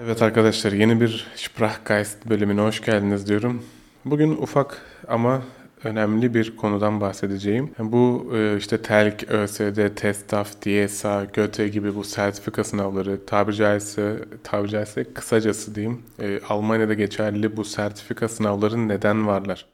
Evet 0.00 0.22
arkadaşlar 0.22 0.72
yeni 0.72 1.00
bir 1.00 1.26
Sprachgeist 1.36 2.26
bölümüne 2.26 2.60
hoş 2.60 2.80
geldiniz 2.80 3.28
diyorum. 3.28 3.64
Bugün 4.04 4.30
ufak 4.30 4.82
ama 5.08 5.42
önemli 5.84 6.34
bir 6.34 6.56
konudan 6.56 7.00
bahsedeceğim. 7.00 7.74
Bu 7.78 8.32
e, 8.34 8.56
işte 8.58 8.82
TELK, 8.82 9.30
ÖSD, 9.30 9.94
TESTAF, 9.96 10.52
DSA, 10.62 11.24
GÖTE 11.24 11.68
gibi 11.68 11.94
bu 11.94 12.04
sertifika 12.04 12.64
sınavları 12.64 13.26
tabiri 13.26 13.56
caizse, 13.56 14.18
tabiri 14.44 14.70
caizse 14.70 15.04
kısacası 15.14 15.74
diyeyim 15.74 16.02
e, 16.20 16.40
Almanya'da 16.48 16.94
geçerli 16.94 17.56
bu 17.56 17.64
sertifika 17.64 18.28
sınavları 18.28 18.88
neden 18.88 19.26
varlar? 19.26 19.66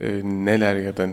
E, 0.00 0.20
neler 0.24 0.76
ya 0.76 0.96
da 0.96 1.08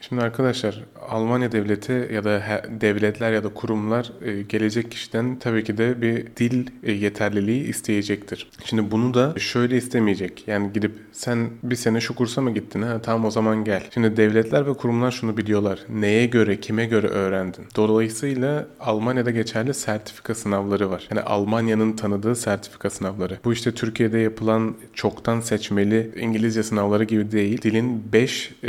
Şimdi 0.00 0.22
arkadaşlar 0.22 0.84
Almanya 1.08 1.52
devleti 1.52 2.08
ya 2.12 2.24
da 2.24 2.42
devletler 2.80 3.32
ya 3.32 3.44
da 3.44 3.48
kurumlar 3.48 4.12
e, 4.22 4.42
gelecek 4.42 4.90
kişiden 4.90 5.38
tabii 5.38 5.64
ki 5.64 5.78
de 5.78 6.02
bir 6.02 6.26
dil 6.36 6.66
e, 6.82 6.92
yeterliliği 6.92 7.64
isteyecektir. 7.64 8.50
Şimdi 8.64 8.90
bunu 8.90 9.14
da 9.14 9.34
şöyle 9.38 9.76
istemeyecek. 9.76 10.44
Yani 10.46 10.72
gidip 10.72 10.92
sen 11.12 11.50
bir 11.62 11.76
sene 11.76 12.00
şu 12.00 12.14
kursa 12.14 12.40
mı 12.40 12.54
gittin? 12.54 12.82
Ha 12.82 13.02
tamam 13.02 13.24
o 13.24 13.30
zaman 13.30 13.64
gel. 13.64 13.82
Şimdi 13.94 14.16
devletler 14.16 14.66
ve 14.66 14.74
kurumlar 14.74 15.10
şunu 15.10 15.36
biliyorlar. 15.36 15.80
Neye 15.88 16.26
göre, 16.26 16.60
kime 16.60 16.86
göre 16.86 17.06
öğrendin? 17.06 17.64
Dolayısıyla 17.76 18.66
Almanya'da 18.80 19.30
geçerli 19.30 19.74
sertifika 19.74 20.34
sınavları 20.34 20.90
var. 20.90 21.08
Yani 21.10 21.20
Almanya'nın 21.20 21.92
tanıdığı 21.92 22.36
sertifika 22.36 22.90
sınavları. 22.90 23.38
Bu 23.44 23.52
işte 23.52 23.72
Türkiye'de 23.72 24.18
yapılan 24.18 24.76
çoktan 24.94 25.40
seçmeli 25.40 26.10
İngilizce 26.16 26.62
sınavları 26.62 27.04
gibi 27.04 27.32
değil. 27.32 27.62
Dilin 27.62 28.12
5 28.12 28.54
e, 28.64 28.68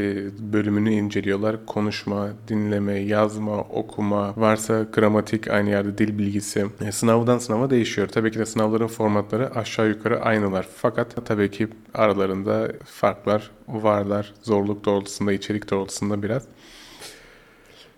bölümünü 0.53 0.93
inceliyor 0.93 1.20
inceliyorlar. 1.21 1.65
Konuşma, 1.65 2.29
dinleme, 2.47 2.99
yazma, 2.99 3.57
okuma, 3.61 4.33
varsa 4.37 4.83
gramatik 4.93 5.47
aynı 5.47 5.69
yerde 5.69 5.97
dil 5.97 6.17
bilgisi. 6.17 6.65
E, 6.81 6.91
sınavdan 6.91 7.37
sınava 7.37 7.69
değişiyor. 7.69 8.07
Tabii 8.07 8.31
ki 8.31 8.39
de 8.39 8.45
sınavların 8.45 8.87
formatları 8.87 9.55
aşağı 9.55 9.89
yukarı 9.89 10.21
aynılar. 10.21 10.67
Fakat 10.75 11.25
tabii 11.25 11.51
ki 11.51 11.67
aralarında 11.93 12.71
farklar 12.85 13.51
varlar. 13.67 14.33
Zorluk 14.43 14.85
doğrultusunda, 14.85 15.33
içerik 15.33 15.71
doğrultusunda 15.71 16.23
biraz. 16.23 16.43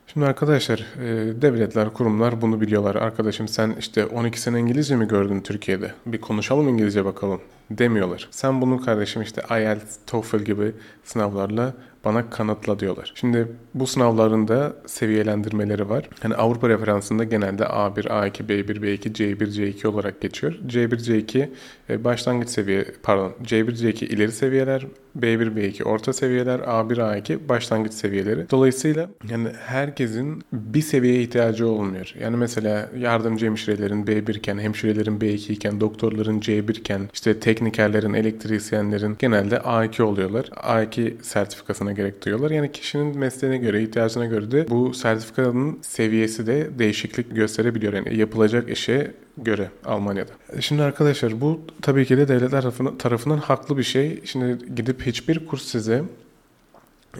Şimdi 0.07 0.25
arkadaşlar 0.25 0.79
e, 0.79 1.41
devletler, 1.41 1.93
kurumlar 1.93 2.41
bunu 2.41 2.61
biliyorlar. 2.61 2.95
Arkadaşım 2.95 3.47
sen 3.47 3.75
işte 3.79 4.05
12 4.05 4.41
sene 4.41 4.59
İngilizce 4.59 4.95
mi 4.95 5.07
gördün 5.07 5.41
Türkiye'de? 5.41 5.91
Bir 6.05 6.21
konuşalım 6.21 6.67
İngilizce 6.67 7.05
bakalım 7.05 7.41
demiyorlar. 7.71 8.27
Sen 8.31 8.61
bunu 8.61 8.81
kardeşim 8.81 9.21
işte 9.21 9.41
IELTS, 9.51 9.97
TOEFL 10.07 10.37
gibi 10.37 10.71
sınavlarla 11.03 11.73
bana 12.05 12.29
kanıtla 12.29 12.79
diyorlar. 12.79 13.11
Şimdi 13.15 13.47
bu 13.73 13.87
sınavların 13.87 14.47
da 14.47 14.73
seviyelendirmeleri 14.85 15.89
var. 15.89 16.09
Hani 16.19 16.35
Avrupa 16.35 16.69
referansında 16.69 17.23
genelde 17.23 17.63
A1, 17.63 18.07
A2, 18.07 18.47
B1, 18.47 18.81
B2, 18.81 19.13
C1, 19.13 19.37
C2 19.37 19.87
olarak 19.87 20.21
geçiyor. 20.21 20.53
C1, 20.67 20.89
C2 20.89 21.49
e, 21.89 22.03
başlangıç 22.03 22.49
seviye, 22.49 22.85
pardon 23.03 23.33
C1, 23.43 23.71
C2 23.71 24.05
ileri 24.05 24.31
seviyeler, 24.31 24.85
B1, 25.19 25.55
B2 25.55 25.83
orta 25.83 26.13
seviyeler, 26.13 26.59
A1, 26.59 26.95
A2 26.95 27.49
başlangıç 27.49 27.93
seviyeleri. 27.93 28.49
Dolayısıyla 28.49 29.09
yani 29.29 29.49
herkesin 29.65 30.43
bir 30.53 30.81
seviyeye 30.81 31.21
ihtiyacı 31.21 31.67
olmuyor. 31.67 32.13
Yani 32.19 32.37
mesela 32.37 32.89
yardımcı 32.97 33.45
hemşirelerin 33.45 34.05
B1 34.05 34.37
iken, 34.37 34.59
hemşirelerin 34.59 35.19
B2 35.19 35.51
iken, 35.51 35.81
doktorların 35.81 36.39
C1 36.39 36.79
iken, 36.79 37.09
işte 37.13 37.39
teknikerlerin, 37.39 38.13
elektrikyenlerin 38.13 39.15
genelde 39.19 39.55
A2 39.55 40.01
oluyorlar. 40.01 40.45
A2 40.45 41.23
sertifikasına 41.23 41.92
gerek 41.95 42.25
duyuyorlar. 42.25 42.51
Yani 42.51 42.71
kişinin 42.71 43.17
mesleğine 43.17 43.57
göre, 43.57 43.83
ihtiyacına 43.83 44.25
göre 44.25 44.51
de 44.51 44.69
bu 44.69 44.93
sertifikanın 44.93 45.79
seviyesi 45.81 46.47
de 46.47 46.69
değişiklik 46.79 47.35
gösterebiliyor. 47.35 47.93
Yani 47.93 48.17
yapılacak 48.17 48.69
işe 48.69 49.11
göre 49.37 49.69
Almanya'da. 49.85 50.61
Şimdi 50.61 50.81
arkadaşlar 50.81 51.41
bu 51.41 51.61
tabii 51.81 52.05
ki 52.05 52.17
de 52.17 52.27
devletler 52.27 52.61
tarafından, 52.61 52.97
tarafından 52.97 53.37
haklı 53.37 53.77
bir 53.77 53.83
şey. 53.83 54.21
Şimdi 54.25 54.75
gidip 54.75 55.05
hiçbir 55.05 55.47
kurs 55.47 55.61
size 55.61 56.03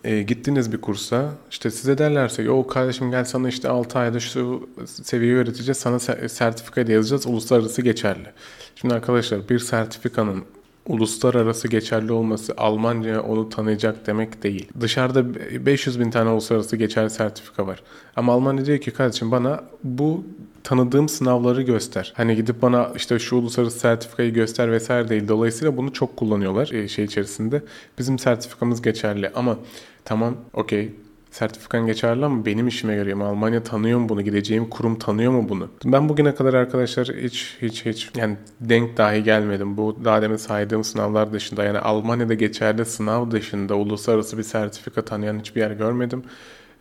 e, 0.04 0.22
gittiniz 0.22 0.72
bir 0.72 0.82
kursa 0.82 1.32
işte 1.52 1.72
size 1.72 1.98
derlerse 1.98 2.50
o 2.50 2.68
kardeşim 2.68 3.12
gel 3.12 3.26
sana 3.26 3.50
işte 3.50 3.70
6 3.70 4.00
ayda 4.00 4.20
şu 4.20 4.70
seviyeyi 4.86 5.38
öğreteceğiz 5.38 5.78
sana 5.78 6.00
sertifika 6.30 6.82
yazacağız 6.82 7.28
uluslararası 7.28 7.82
geçerli. 7.82 8.28
Şimdi 8.76 8.94
arkadaşlar 8.94 9.50
bir 9.50 9.60
sertifikanın 9.60 10.44
uluslararası 10.88 11.68
geçerli 11.68 12.12
olması 12.12 12.54
Almanya 12.58 13.24
onu 13.24 13.50
tanıyacak 13.50 14.08
demek 14.08 14.44
değil. 14.44 14.70
Dışarıda 14.80 15.36
500 15.66 16.00
bin 16.00 16.12
tane 16.12 16.30
uluslararası 16.30 16.78
geçerli 16.78 17.10
sertifika 17.10 17.68
var. 17.68 17.84
Ama 18.16 18.34
Almanya 18.34 18.66
diyor 18.66 18.78
ki 18.78 18.92
kardeşim 18.92 19.32
bana 19.32 19.64
bu 19.84 20.24
tanıdığım 20.64 21.10
sınavları 21.10 21.62
göster. 21.62 22.14
Hani 22.16 22.36
gidip 22.36 22.62
bana 22.62 22.92
işte 22.96 23.20
şu 23.20 23.36
uluslararası 23.36 23.80
sertifikayı 23.80 24.34
göster 24.34 24.72
vesaire 24.72 25.10
değil. 25.10 25.28
Dolayısıyla 25.28 25.78
bunu 25.78 25.94
çok 25.94 26.18
kullanıyorlar 26.18 26.72
e, 26.72 26.88
şey 26.88 27.06
içerisinde. 27.06 27.62
Bizim 28.00 28.20
sertifikamız 28.20 28.82
geçerli 28.82 29.32
ama 29.36 29.58
tamam 30.06 30.36
okey 30.54 30.92
sertifikan 31.34 31.86
geçerli 31.86 32.26
ama 32.26 32.46
benim 32.46 32.68
işime 32.68 32.94
yarıyor 32.96 33.18
mu? 33.18 33.26
Almanya 33.26 33.64
tanıyor 33.64 34.00
mu 34.00 34.10
bunu? 34.10 34.22
Gideceğim 34.22 34.70
kurum 34.70 35.00
tanıyor 35.00 35.32
mu 35.32 35.50
bunu? 35.50 35.70
Ben 35.86 36.10
bugüne 36.10 36.36
kadar 36.36 36.54
arkadaşlar 36.54 37.08
hiç 37.08 37.58
hiç 37.62 37.86
hiç 37.86 38.10
yani 38.16 38.38
denk 38.62 38.98
dahi 38.98 39.24
gelmedim. 39.24 39.78
Bu 39.78 39.98
daha 40.06 40.22
demin 40.22 40.36
saydığım 40.36 40.84
sınavlar 40.84 41.34
dışında 41.34 41.64
yani 41.64 41.80
Almanya'da 41.80 42.34
geçerli 42.34 42.86
sınav 42.86 43.32
dışında 43.32 43.76
uluslararası 43.76 44.38
bir 44.38 44.44
sertifika 44.44 45.06
tanıyan 45.06 45.40
hiçbir 45.40 45.62
yer 45.62 45.72
görmedim. 45.72 46.24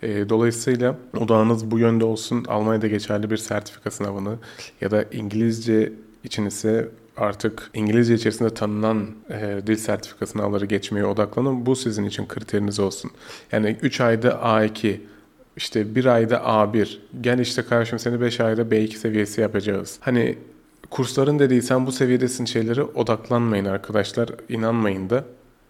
E, 0.03 0.29
dolayısıyla 0.29 0.97
odağınız 1.19 1.71
bu 1.71 1.79
yönde 1.79 2.05
olsun. 2.05 2.45
Almanya'da 2.49 2.87
geçerli 2.87 3.31
bir 3.31 3.37
sertifika 3.37 3.91
sınavını 3.91 4.39
ya 4.81 4.91
da 4.91 5.05
İngilizce 5.13 5.93
için 6.25 6.47
ise 6.47 6.89
artık 7.17 7.71
İngilizce 7.75 8.15
içerisinde 8.15 8.55
tanınan 8.55 9.07
e, 9.31 9.61
dil 9.67 9.77
sertifika 9.77 10.27
sınavları 10.27 10.67
geçmeye 10.67 11.05
odaklanın. 11.05 11.67
Bu 11.67 11.77
sizin 11.77 12.05
için 12.05 12.27
kriteriniz 12.27 12.81
olsun. 12.81 13.11
Yani 13.53 13.77
3 13.83 14.01
ayda 14.01 14.29
A2, 14.29 14.97
işte 15.57 15.95
1 15.95 16.05
ayda 16.05 16.37
A1, 16.37 16.99
gel 17.21 17.39
işte 17.39 17.63
karşım 17.63 17.99
seni 17.99 18.21
5 18.21 18.41
ayda 18.41 18.63
B2 18.63 18.97
seviyesi 18.97 19.41
yapacağız. 19.41 19.99
Hani 20.01 20.39
kursların 20.91 21.39
dediği 21.39 21.63
sen 21.63 21.87
bu 21.87 21.93
seviyedesin 21.93 22.45
şeylere 22.45 22.83
odaklanmayın 22.83 23.65
arkadaşlar. 23.65 24.29
İnanmayın 24.49 25.11
da. 25.11 25.25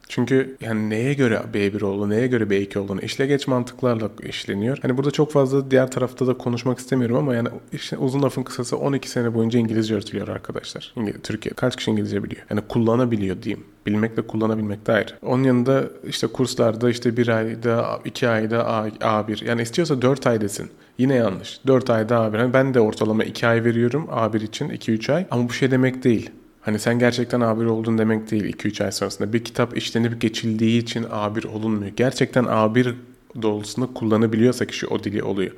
Çünkü 0.08 0.56
yani 0.60 0.90
neye 0.90 1.14
göre 1.14 1.40
B1 1.54 1.84
olduğunu, 1.84 2.10
neye 2.10 2.26
göre 2.26 2.44
B2 2.44 2.78
olduğunu 2.78 3.00
işlegeç 3.00 3.46
mantıklarla 3.46 4.10
işleniyor. 4.28 4.78
Hani 4.82 4.96
burada 4.96 5.10
çok 5.10 5.32
fazla 5.32 5.70
diğer 5.70 5.90
tarafta 5.90 6.26
da 6.26 6.34
konuşmak 6.38 6.78
istemiyorum 6.78 7.16
ama 7.16 7.34
yani 7.34 7.48
işte 7.72 7.96
uzun 7.96 8.22
lafın 8.22 8.42
kısası 8.42 8.78
12 8.78 9.10
sene 9.10 9.34
boyunca 9.34 9.58
İngilizce 9.58 9.94
öğretiliyor 9.94 10.28
arkadaşlar. 10.28 10.94
Türkiye 11.22 11.54
kaç 11.54 11.76
kişi 11.76 11.90
İngilizce 11.90 12.24
biliyor? 12.24 12.42
Yani 12.50 12.60
kullanabiliyor 12.68 13.42
diyeyim. 13.42 13.64
Bilmekle 13.86 14.26
kullanabilimek 14.26 14.86
de 14.86 14.92
ayrı. 14.92 15.10
Onun 15.22 15.42
yanında 15.42 15.84
işte 16.06 16.26
kurslarda 16.26 16.90
işte 16.90 17.16
bir 17.16 17.28
ayda, 17.28 18.00
iki 18.04 18.28
ayda 18.28 18.66
A, 18.66 18.88
A1. 18.88 19.44
Yani 19.44 19.62
istiyorsa 19.62 20.02
4 20.02 20.26
ay 20.26 20.40
desin. 20.40 20.70
Yine 20.98 21.14
yanlış. 21.14 21.60
4 21.66 21.90
ayda 21.90 22.14
A1. 22.14 22.38
Yani 22.38 22.52
ben 22.52 22.74
de 22.74 22.80
ortalama 22.80 23.24
2 23.24 23.46
ay 23.46 23.64
veriyorum 23.64 24.08
A1 24.10 24.44
için 24.44 24.68
2-3 24.68 25.12
ay. 25.12 25.26
Ama 25.30 25.48
bu 25.48 25.52
şey 25.52 25.70
demek 25.70 26.04
değil. 26.04 26.30
Hani 26.62 26.78
sen 26.78 26.98
gerçekten 26.98 27.40
A1 27.40 27.66
oldun 27.66 27.98
demek 27.98 28.30
değil 28.30 28.44
2-3 28.44 28.84
ay 28.84 28.92
sonrasında. 28.92 29.32
Bir 29.32 29.44
kitap 29.44 29.76
işlenip 29.76 30.20
geçildiği 30.20 30.82
için 30.82 31.02
A1 31.02 31.46
olunmuyor. 31.46 31.92
Gerçekten 31.96 32.44
A1 32.44 32.94
doğrultusunda 33.42 33.86
kullanabiliyorsa 33.94 34.66
kişi 34.66 34.86
o 34.86 35.04
dili 35.04 35.22
oluyor. 35.22 35.52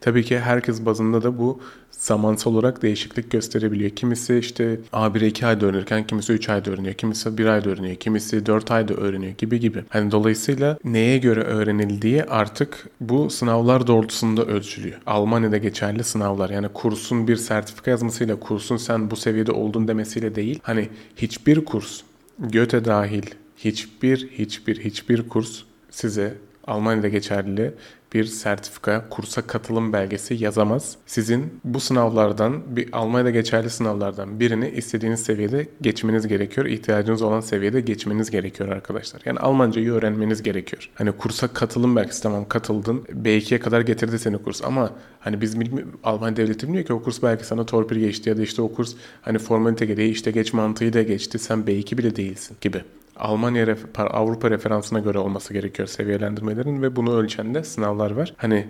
Tabii 0.00 0.24
ki 0.24 0.38
herkes 0.38 0.84
bazında 0.84 1.22
da 1.22 1.38
bu 1.38 1.60
zamansal 1.90 2.54
olarak 2.54 2.82
değişiklik 2.82 3.30
gösterebiliyor. 3.30 3.90
Kimisi 3.90 4.38
işte 4.38 4.80
A1'e 4.92 5.26
2 5.26 5.46
ayda 5.46 5.66
öğrenirken 5.66 6.06
kimisi 6.06 6.32
3 6.32 6.48
ayda 6.48 6.70
öğreniyor. 6.70 6.94
Kimisi 6.94 7.38
1 7.38 7.46
ayda 7.46 7.70
öğreniyor. 7.70 7.96
Kimisi 7.96 8.46
4 8.46 8.70
ayda 8.70 8.94
öğreniyor 8.94 9.32
gibi 9.38 9.60
gibi. 9.60 9.84
Hani 9.88 10.10
dolayısıyla 10.10 10.78
neye 10.84 11.18
göre 11.18 11.40
öğrenildiği 11.40 12.24
artık 12.24 12.88
bu 13.00 13.30
sınavlar 13.30 13.86
doğrultusunda 13.86 14.44
ölçülüyor. 14.44 15.00
Almanya'da 15.06 15.56
geçerli 15.56 16.04
sınavlar. 16.04 16.50
Yani 16.50 16.68
kursun 16.68 17.28
bir 17.28 17.36
sertifika 17.36 17.90
yazmasıyla 17.90 18.40
kursun 18.40 18.76
sen 18.76 19.10
bu 19.10 19.16
seviyede 19.16 19.52
oldun 19.52 19.88
demesiyle 19.88 20.34
değil. 20.34 20.60
Hani 20.62 20.88
hiçbir 21.16 21.64
kurs 21.64 22.00
Göte 22.38 22.84
dahil 22.84 23.22
hiçbir 23.56 24.28
hiçbir 24.28 24.78
hiçbir 24.80 25.28
kurs 25.28 25.62
size 25.90 26.34
Almanya'da 26.66 27.08
geçerli 27.08 27.72
bir 28.12 28.24
sertifika, 28.24 29.08
kursa 29.10 29.42
katılım 29.42 29.92
belgesi 29.92 30.34
yazamaz. 30.34 30.96
Sizin 31.06 31.60
bu 31.64 31.80
sınavlardan, 31.80 32.76
bir 32.76 32.88
Almanya'da 32.92 33.30
geçerli 33.30 33.70
sınavlardan 33.70 34.40
birini 34.40 34.68
istediğiniz 34.68 35.22
seviyede 35.22 35.68
geçmeniz 35.80 36.28
gerekiyor. 36.28 36.66
İhtiyacınız 36.66 37.22
olan 37.22 37.40
seviyede 37.40 37.80
geçmeniz 37.80 38.30
gerekiyor 38.30 38.68
arkadaşlar. 38.68 39.22
Yani 39.24 39.38
Almancayı 39.38 39.92
öğrenmeniz 39.92 40.42
gerekiyor. 40.42 40.90
Hani 40.94 41.12
kursa 41.12 41.48
katılım 41.48 41.96
belgesi 41.96 42.22
tamam 42.22 42.48
katıldın. 42.48 42.98
B2'ye 42.98 43.60
kadar 43.60 43.80
getirdi 43.80 44.18
seni 44.18 44.38
kurs 44.38 44.64
ama 44.64 44.90
hani 45.20 45.40
biz 45.40 45.56
Almanya 46.04 46.36
devleti 46.36 46.66
bilmiyor 46.66 46.84
ki 46.84 46.92
o 46.92 47.02
kurs 47.02 47.22
belki 47.22 47.46
sana 47.46 47.66
torpil 47.66 47.96
geçti 47.96 48.28
ya 48.28 48.36
da 48.36 48.42
işte 48.42 48.62
o 48.62 48.72
kurs 48.72 48.94
hani 49.22 49.38
formalite 49.38 49.86
gereği 49.86 50.10
işte 50.10 50.30
geç 50.30 50.52
mantığı 50.52 50.92
da 50.92 51.02
geçti. 51.02 51.38
Sen 51.38 51.58
B2 51.58 51.98
bile 51.98 52.16
değilsin 52.16 52.56
gibi. 52.60 52.84
Almanya 53.20 53.76
Avrupa 53.96 54.50
referansına 54.50 54.98
göre 54.98 55.18
olması 55.18 55.52
gerekiyor 55.52 55.88
seviyelendirmelerin 55.88 56.82
ve 56.82 56.96
bunu 56.96 57.16
ölçen 57.16 57.54
de 57.54 57.64
sınavlar 57.64 58.10
var. 58.10 58.34
Hani 58.36 58.66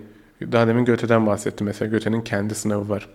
daha 0.51 0.67
demin 0.67 0.85
Göte'den 0.85 1.27
bahsettim 1.27 1.67
mesela 1.67 1.91
Göte'nin 1.91 2.21
kendi 2.21 2.55
sınavı 2.55 2.89
var. 2.89 3.07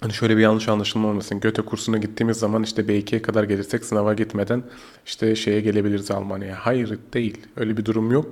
Hani 0.00 0.12
şöyle 0.12 0.36
bir 0.36 0.42
yanlış 0.42 0.68
anlaşılma 0.68 1.08
olmasın. 1.08 1.40
Göte 1.40 1.62
kursuna 1.62 1.98
gittiğimiz 1.98 2.36
zaman 2.36 2.62
işte 2.62 2.82
B2'ye 2.82 3.22
kadar 3.22 3.44
gelirsek 3.44 3.84
sınava 3.84 4.14
gitmeden 4.14 4.62
işte 5.06 5.36
şeye 5.36 5.60
gelebiliriz 5.60 6.10
Almanya'ya. 6.10 6.56
Hayır 6.60 6.98
değil. 7.14 7.46
Öyle 7.56 7.76
bir 7.76 7.84
durum 7.84 8.12
yok. 8.12 8.26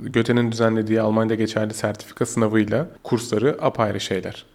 Göte'nin 0.00 0.52
düzenlediği 0.52 1.00
Almanya'da 1.00 1.34
geçerli 1.34 1.74
sertifika 1.74 2.26
sınavıyla 2.26 2.88
kursları 3.02 3.56
apayrı 3.60 4.00
şeyler. 4.00 4.46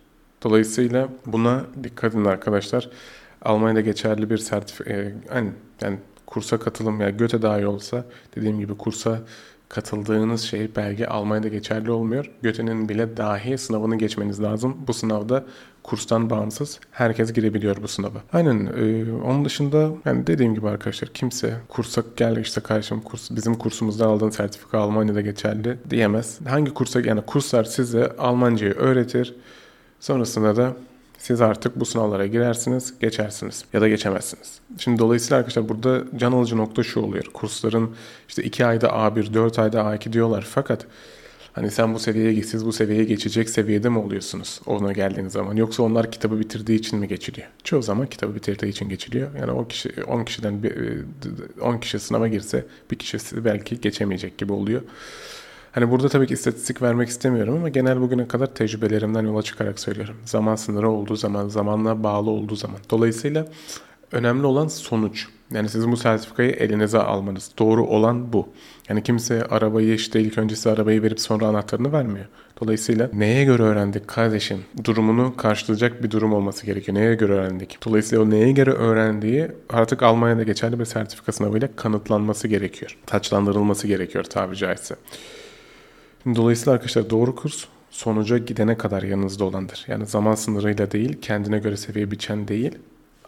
Dolayısıyla 0.44 1.10
buna 1.26 1.66
dikkat 1.84 2.14
edin 2.14 2.26
arkadaşlar. 2.26 2.90
Almanya'da 3.42 3.82
geçerli 3.82 4.30
bir 4.30 4.38
sertifika 4.38 4.94
e, 4.94 5.14
yani, 5.34 5.52
yani 5.82 5.98
kursa 6.28 6.60
katılım 6.60 7.02
ya 7.02 7.08
yani 7.08 7.18
Göte 7.18 7.42
dahi 7.42 7.68
olsa 7.68 8.06
dediğim 8.36 8.60
gibi 8.60 8.78
kursa 8.78 9.22
katıldığınız 9.70 10.42
şey 10.42 10.76
belge 10.76 11.06
Almanya'da 11.06 11.48
geçerli 11.48 11.92
olmuyor. 11.92 12.32
Göte'nin 12.42 12.90
bile 12.90 13.18
dahi 13.18 13.58
sınavını 13.58 13.98
geçmeniz 13.98 14.42
lazım. 14.42 14.78
Bu 14.88 14.94
sınavda 14.94 15.46
kurstan 15.84 16.30
bağımsız 16.30 16.80
herkes 16.92 17.34
girebiliyor 17.34 17.78
bu 17.84 17.88
sınava. 17.88 18.18
Aynen 18.34 18.66
e, 18.66 19.14
onun 19.14 19.46
dışında 19.46 19.90
yani 20.06 20.28
dediğim 20.28 20.56
gibi 20.56 20.70
arkadaşlar 20.70 21.10
kimse 21.14 21.58
kursa 21.70 22.04
gel 22.16 22.38
işte 22.38 22.62
karşım 22.62 23.02
kurs 23.02 23.32
bizim 23.32 23.56
kursumuzdan 23.56 24.08
aldığın 24.08 24.30
sertifika 24.30 24.80
Almanya'da 24.80 25.22
geçerli 25.22 25.78
diyemez. 25.90 26.40
Hangi 26.48 26.74
kursa 26.74 27.02
yani 27.02 27.22
kurslar 27.22 27.64
size 27.64 28.12
Almancayı 28.18 28.74
öğretir. 28.74 29.36
Sonrasında 30.00 30.56
da 30.56 30.74
siz 31.28 31.42
artık 31.42 31.80
bu 31.80 31.86
sınavlara 31.86 32.28
girersiniz, 32.28 32.94
geçersiniz 33.00 33.66
ya 33.74 33.82
da 33.82 33.88
geçemezsiniz. 33.88 34.60
Şimdi 34.78 35.00
dolayısıyla 35.00 35.38
arkadaşlar 35.38 35.70
burada 35.70 36.04
can 36.18 36.32
alıcı 36.32 36.58
nokta 36.58 36.84
şu 36.84 37.00
oluyor. 37.00 37.24
Kursların 37.34 37.96
işte 38.28 38.44
2 38.44 38.66
ayda 38.66 38.88
A1, 38.88 39.34
4 39.34 39.60
ayda 39.60 39.82
A2 39.82 40.14
diyorlar 40.14 40.48
fakat 40.50 40.86
hani 41.54 41.72
sen 41.72 41.94
bu 41.94 42.00
seviyeye 42.00 42.44
siz 42.44 42.66
bu 42.66 42.74
seviyeye 42.74 43.04
geçecek 43.04 43.50
seviyede 43.50 43.90
mi 43.90 44.00
oluyorsunuz 44.00 44.62
ona 44.66 44.92
geldiğiniz 44.92 45.34
zaman 45.34 45.56
yoksa 45.56 45.84
onlar 45.84 46.12
kitabı 46.12 46.40
bitirdiği 46.40 46.80
için 46.80 47.00
mi 47.00 47.08
geçiliyor? 47.08 47.48
Çoğu 47.64 47.82
zaman 47.82 48.08
kitabı 48.08 48.36
bitirdiği 48.36 48.70
için 48.70 48.90
geçiliyor. 48.90 49.36
Yani 49.40 49.52
o 49.52 49.68
kişi 49.68 50.04
10 50.04 50.24
kişiden 50.24 50.62
10 51.62 51.78
kişi 51.78 52.00
sınava 52.00 52.28
girse 52.28 52.66
bir 52.92 52.96
kişisi 52.96 53.46
belki 53.46 53.82
geçemeyecek 53.82 54.38
gibi 54.38 54.54
oluyor. 54.54 54.82
Hani 55.76 55.92
burada 55.92 56.10
tabii 56.10 56.28
ki 56.28 56.34
istatistik 56.34 56.82
vermek 56.82 57.10
istemiyorum 57.10 57.56
ama 57.56 57.70
genel 57.70 58.02
bugüne 58.02 58.28
kadar 58.28 58.48
tecrübelerimden 58.48 59.24
yola 59.24 59.42
çıkarak 59.42 59.80
söylüyorum. 59.80 60.16
Zaman 60.26 60.56
sınırı 60.56 60.90
olduğu 60.90 61.16
zaman, 61.16 61.48
zamanla 61.48 62.04
bağlı 62.04 62.30
olduğu 62.30 62.56
zaman. 62.56 62.78
Dolayısıyla 62.90 63.48
önemli 64.12 64.46
olan 64.46 64.68
sonuç. 64.68 65.28
Yani 65.54 65.70
sizin 65.70 65.92
bu 65.92 65.98
sertifikayı 65.98 66.52
elinize 66.52 67.00
almanız. 67.00 67.52
Doğru 67.60 67.86
olan 67.86 68.34
bu. 68.34 68.48
Yani 68.90 69.04
kimse 69.04 69.46
arabayı 69.46 69.94
işte 69.94 70.22
ilk 70.22 70.38
öncesi 70.38 70.70
arabayı 70.70 71.04
verip 71.04 71.20
sonra 71.20 71.48
anahtarını 71.48 71.92
vermiyor. 71.92 72.26
Dolayısıyla 72.62 73.10
neye 73.14 73.44
göre 73.44 73.64
öğrendik 73.64 74.08
kardeşim? 74.08 74.66
Durumunu 74.84 75.38
karşılayacak 75.38 76.04
bir 76.04 76.12
durum 76.12 76.34
olması 76.34 76.66
gerekiyor. 76.66 76.98
Neye 76.98 77.16
göre 77.16 77.34
öğrendik? 77.34 77.78
Dolayısıyla 77.86 78.24
o 78.24 78.30
neye 78.30 78.52
göre 78.52 78.72
öğrendiği 78.72 79.48
artık 79.70 80.04
Almanya'da 80.04 80.44
geçerli 80.44 80.80
bir 80.80 80.86
sertifika 80.86 81.32
sınavıyla 81.32 81.70
kanıtlanması 81.76 82.48
gerekiyor. 82.48 82.98
Taçlandırılması 83.06 83.88
gerekiyor 83.88 84.24
tabiri 84.24 84.58
caizse. 84.58 84.96
Dolayısıyla 86.26 86.74
arkadaşlar 86.74 87.10
doğru 87.10 87.36
kurs 87.36 87.66
sonuca 87.90 88.38
gidene 88.38 88.78
kadar 88.78 89.04
yanınızda 89.04 89.46
olandır. 89.46 89.86
Yani 89.88 90.06
zaman 90.06 90.36
sınırıyla 90.36 90.92
değil, 90.92 91.22
kendine 91.22 91.60
göre 91.60 91.78
seviye 91.78 92.12
biçen 92.12 92.48
değil. 92.48 92.78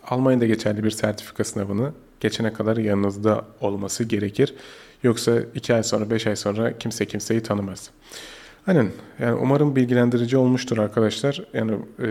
Almanya'da 0.07 0.45
geçerli 0.45 0.83
bir 0.83 0.91
sertifika 0.91 1.43
sınavını 1.43 1.91
geçene 2.19 2.53
kadar 2.53 2.77
yanınızda 2.77 3.45
olması 3.61 4.03
gerekir. 4.03 4.55
Yoksa 5.03 5.39
2 5.55 5.73
ay 5.73 5.83
sonra, 5.83 6.09
5 6.09 6.27
ay 6.27 6.35
sonra 6.35 6.77
kimse 6.77 7.05
kimseyi 7.05 7.43
tanımaz. 7.43 7.89
Aynen. 8.67 8.91
Yani 9.19 9.33
umarım 9.33 9.75
bilgilendirici 9.75 10.37
olmuştur 10.37 10.77
arkadaşlar. 10.77 11.43
Yani 11.53 11.71
e, 11.99 12.07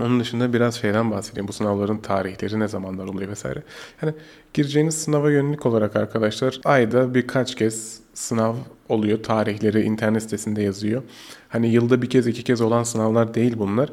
onun 0.00 0.20
dışında 0.20 0.52
biraz 0.52 0.74
şeyden 0.74 1.10
bahsedeyim. 1.10 1.48
Bu 1.48 1.52
sınavların 1.52 1.98
tarihleri 1.98 2.60
ne 2.60 2.68
zamanlar 2.68 3.04
oluyor 3.04 3.30
vesaire. 3.30 3.62
Yani 4.02 4.14
gireceğiniz 4.54 5.02
sınava 5.02 5.30
yönelik 5.30 5.66
olarak 5.66 5.96
arkadaşlar 5.96 6.60
ayda 6.64 7.14
birkaç 7.14 7.54
kez 7.54 8.01
sınav 8.14 8.54
oluyor. 8.88 9.22
Tarihleri 9.22 9.82
internet 9.82 10.22
sitesinde 10.22 10.62
yazıyor. 10.62 11.02
Hani 11.48 11.68
yılda 11.68 12.02
bir 12.02 12.10
kez 12.10 12.26
iki 12.26 12.44
kez 12.44 12.60
olan 12.60 12.82
sınavlar 12.82 13.34
değil 13.34 13.54
bunlar. 13.58 13.88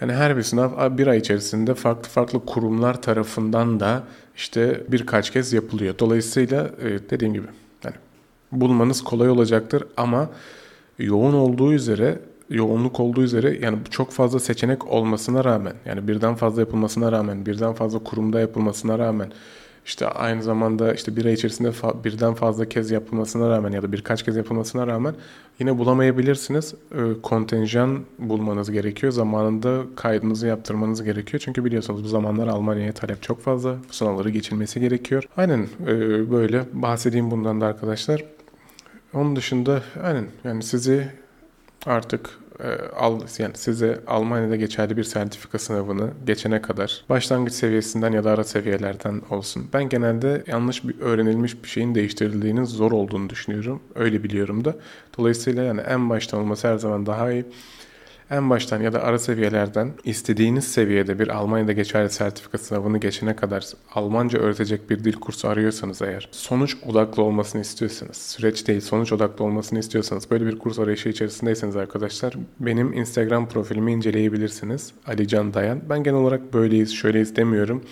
Yani 0.00 0.12
her 0.12 0.36
bir 0.36 0.42
sınav 0.42 0.98
bir 0.98 1.06
ay 1.06 1.18
içerisinde 1.18 1.74
farklı 1.74 2.08
farklı 2.08 2.46
kurumlar 2.46 3.02
tarafından 3.02 3.80
da 3.80 4.02
işte 4.36 4.84
birkaç 4.88 5.30
kez 5.30 5.52
yapılıyor. 5.52 5.94
Dolayısıyla 5.98 6.70
e, 6.82 7.10
dediğim 7.10 7.34
gibi 7.34 7.46
yani 7.84 7.96
bulmanız 8.52 9.04
kolay 9.04 9.30
olacaktır 9.30 9.84
ama 9.96 10.30
yoğun 10.98 11.34
olduğu 11.34 11.72
üzere 11.72 12.18
yoğunluk 12.50 13.00
olduğu 13.00 13.22
üzere 13.22 13.58
yani 13.62 13.78
çok 13.90 14.10
fazla 14.10 14.40
seçenek 14.40 14.86
olmasına 14.88 15.44
rağmen 15.44 15.74
yani 15.86 16.08
birden 16.08 16.34
fazla 16.34 16.60
yapılmasına 16.60 17.12
rağmen 17.12 17.46
birden 17.46 17.72
fazla 17.72 17.98
kurumda 17.98 18.40
yapılmasına 18.40 18.98
rağmen 18.98 19.32
işte 19.86 20.06
aynı 20.06 20.42
zamanda 20.42 20.94
işte 20.94 21.16
bir 21.16 21.24
ay 21.24 21.32
içerisinde 21.32 21.68
fa- 21.68 22.04
birden 22.04 22.34
fazla 22.34 22.68
kez 22.68 22.90
yapılmasına 22.90 23.50
rağmen 23.50 23.72
ya 23.72 23.82
da 23.82 23.92
birkaç 23.92 24.24
kez 24.24 24.36
yapılmasına 24.36 24.86
rağmen 24.86 25.14
yine 25.58 25.78
bulamayabilirsiniz. 25.78 26.74
E, 26.92 27.20
kontenjan 27.22 28.00
bulmanız 28.18 28.70
gerekiyor. 28.70 29.12
Zamanında 29.12 29.82
kaydınızı 29.96 30.46
yaptırmanız 30.46 31.02
gerekiyor. 31.02 31.42
Çünkü 31.44 31.64
biliyorsunuz 31.64 32.04
bu 32.04 32.08
zamanlar 32.08 32.48
Almanya'ya 32.48 32.92
talep 32.92 33.22
çok 33.22 33.40
fazla. 33.40 33.76
Bu 33.88 33.92
sınavları 33.92 34.30
geçilmesi 34.30 34.80
gerekiyor. 34.80 35.24
Aynen 35.36 35.66
e, 35.86 36.30
böyle 36.30 36.64
bahsedeyim 36.72 37.30
bundan 37.30 37.60
da 37.60 37.66
arkadaşlar. 37.66 38.24
Onun 39.14 39.36
dışında 39.36 39.82
aynen 40.02 40.26
yani 40.44 40.62
sizi 40.62 41.08
artık 41.86 42.30
e, 42.62 42.68
al, 42.96 43.20
yani 43.38 43.56
size 43.56 44.00
Almanya'da 44.06 44.56
geçerli 44.56 44.96
bir 44.96 45.04
sertifika 45.04 45.58
sınavını 45.58 46.10
geçene 46.26 46.62
kadar 46.62 47.04
başlangıç 47.08 47.54
seviyesinden 47.54 48.12
ya 48.12 48.24
da 48.24 48.30
ara 48.30 48.44
seviyelerden 48.44 49.22
olsun. 49.30 49.68
Ben 49.72 49.88
genelde 49.88 50.44
yanlış 50.46 50.84
bir 50.84 51.00
öğrenilmiş 51.00 51.62
bir 51.62 51.68
şeyin 51.68 51.94
değiştirildiğinin 51.94 52.64
zor 52.64 52.92
olduğunu 52.92 53.30
düşünüyorum. 53.30 53.82
Öyle 53.94 54.22
biliyorum 54.24 54.64
da. 54.64 54.76
Dolayısıyla 55.18 55.62
yani 55.62 55.80
en 55.80 56.10
baştan 56.10 56.40
olması 56.40 56.68
her 56.68 56.78
zaman 56.78 57.06
daha 57.06 57.32
iyi 57.32 57.44
en 58.30 58.50
baştan 58.50 58.80
ya 58.80 58.92
da 58.92 59.02
ara 59.02 59.18
seviyelerden 59.18 59.92
istediğiniz 60.04 60.64
seviyede 60.64 61.18
bir 61.18 61.28
Almanya'da 61.28 61.72
geçerli 61.72 62.10
sertifika 62.10 62.58
sınavını 62.58 62.98
geçene 62.98 63.36
kadar 63.36 63.64
Almanca 63.94 64.38
öğretecek 64.38 64.90
bir 64.90 65.04
dil 65.04 65.12
kursu 65.12 65.48
arıyorsanız 65.48 66.02
eğer, 66.02 66.28
sonuç 66.32 66.76
odaklı 66.86 67.22
olmasını 67.22 67.60
istiyorsanız, 67.60 68.16
süreç 68.16 68.68
değil 68.68 68.80
sonuç 68.80 69.12
odaklı 69.12 69.44
olmasını 69.44 69.78
istiyorsanız, 69.78 70.30
böyle 70.30 70.46
bir 70.46 70.58
kurs 70.58 70.78
arayışı 70.78 71.08
içerisindeyseniz 71.08 71.76
arkadaşlar 71.76 72.34
benim 72.60 72.92
Instagram 72.92 73.48
profilimi 73.48 73.92
inceleyebilirsiniz. 73.92 74.92
Ali 75.06 75.28
Can 75.28 75.54
Dayan. 75.54 75.80
Ben 75.88 76.02
genel 76.02 76.20
olarak 76.20 76.54
böyleyiz, 76.54 76.94
şöyleyiz 76.94 77.36
demiyorum. 77.36 77.84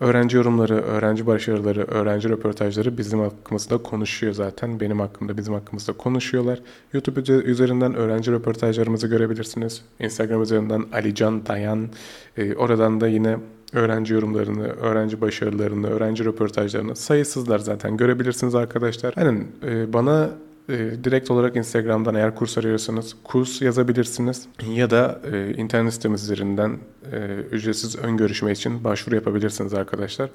Öğrenci 0.00 0.36
yorumları, 0.36 0.74
öğrenci 0.74 1.26
başarıları, 1.26 1.84
öğrenci 1.84 2.28
röportajları 2.28 2.98
bizim 2.98 3.20
hakkımızda 3.20 3.78
konuşuyor 3.78 4.32
zaten. 4.32 4.80
Benim 4.80 5.00
hakkımda, 5.00 5.36
bizim 5.36 5.54
hakkımızda 5.54 5.92
konuşuyorlar. 5.92 6.60
YouTube 6.92 7.32
üzerinden 7.32 7.94
öğrenci 7.94 8.32
röportajlarımızı 8.32 9.06
görebilirsiniz. 9.06 9.84
Instagram 9.98 10.42
üzerinden 10.42 10.84
Alican 10.92 11.46
Dayan. 11.46 11.88
E, 12.36 12.54
oradan 12.54 13.00
da 13.00 13.08
yine 13.08 13.36
öğrenci 13.72 14.14
yorumlarını, 14.14 14.66
öğrenci 14.66 15.20
başarılarını, 15.20 15.88
öğrenci 15.88 16.24
röportajlarını 16.24 16.96
sayısızlar 16.96 17.58
zaten 17.58 17.96
görebilirsiniz 17.96 18.54
arkadaşlar. 18.54 19.14
Aynen 19.16 19.46
e, 19.66 19.92
bana 19.92 20.30
e, 20.70 21.04
direkt 21.04 21.30
olarak 21.30 21.56
Instagram'dan 21.56 22.14
eğer 22.14 22.34
kurs 22.34 22.58
arıyorsanız 22.58 23.16
kurs 23.24 23.62
yazabilirsiniz 23.62 24.46
ya 24.68 24.90
da 24.90 25.20
e, 25.32 25.54
internet 25.54 25.94
sitemiz 25.94 26.22
üzerinden 26.22 26.78
e, 27.12 27.16
ücretsiz 27.50 27.96
ön 27.96 28.16
görüşme 28.16 28.52
için 28.52 28.84
başvuru 28.84 29.14
yapabilirsiniz 29.14 29.74
arkadaşlar. 29.74 30.30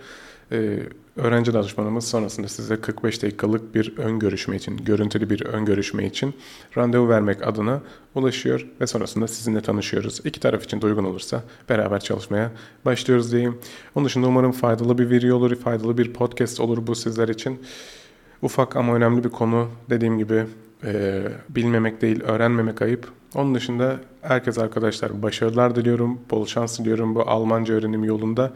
E, 0.51 0.79
öğrenci 1.15 1.53
danışmanımız 1.53 2.07
sonrasında 2.07 2.47
size 2.47 2.81
45 2.81 3.23
dakikalık 3.23 3.75
bir 3.75 3.97
ön 3.97 4.19
görüşme 4.19 4.55
için, 4.55 4.77
görüntülü 4.77 5.29
bir 5.29 5.45
ön 5.45 5.65
görüşme 5.65 6.05
için 6.05 6.33
randevu 6.77 7.09
vermek 7.09 7.47
adına 7.47 7.81
ulaşıyor 8.15 8.67
ve 8.81 8.87
sonrasında 8.87 9.27
sizinle 9.27 9.61
tanışıyoruz. 9.61 10.21
İki 10.25 10.39
taraf 10.39 10.63
için 10.63 10.81
de 10.81 10.85
uygun 10.85 11.03
olursa 11.03 11.43
beraber 11.69 11.99
çalışmaya 11.99 12.51
başlıyoruz 12.85 13.31
diyeyim. 13.31 13.57
Onun 13.95 14.05
dışında 14.05 14.27
umarım 14.27 14.51
faydalı 14.51 14.97
bir 14.97 15.09
video 15.09 15.37
olur, 15.37 15.55
faydalı 15.55 15.97
bir 15.97 16.13
podcast 16.13 16.59
olur 16.59 16.87
bu 16.87 16.95
sizler 16.95 17.29
için. 17.29 17.59
Ufak 18.45 18.75
ama 18.75 18.95
önemli 18.95 19.23
bir 19.23 19.29
konu. 19.29 19.67
Dediğim 19.89 20.17
gibi 20.17 20.45
e, 20.83 21.23
bilmemek 21.49 22.01
değil, 22.01 22.23
öğrenmemek 22.23 22.81
ayıp. 22.81 23.11
Onun 23.35 23.55
dışında 23.55 23.99
herkes 24.21 24.57
arkadaşlar 24.57 25.21
başarılar 25.23 25.75
diliyorum, 25.75 26.19
bol 26.31 26.45
şans 26.45 26.79
diliyorum 26.79 27.15
bu 27.15 27.21
Almanca 27.21 27.73
öğrenim 27.73 28.03
yolunda. 28.03 28.53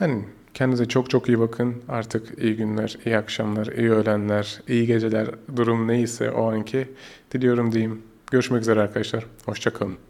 Yani 0.00 0.24
kendinize 0.54 0.88
çok 0.88 1.10
çok 1.10 1.28
iyi 1.28 1.40
bakın. 1.40 1.74
Artık 1.88 2.38
iyi 2.38 2.56
günler, 2.56 2.96
iyi 3.04 3.16
akşamlar, 3.16 3.66
iyi 3.66 3.90
öğlenler, 3.90 4.60
iyi 4.68 4.86
geceler, 4.86 5.28
durum 5.56 5.88
neyse 5.88 6.30
o 6.30 6.52
anki 6.52 6.88
diliyorum 7.32 7.72
diyeyim. 7.72 8.02
Görüşmek 8.30 8.62
üzere 8.62 8.80
arkadaşlar. 8.80 9.26
Hoşçakalın. 9.46 10.09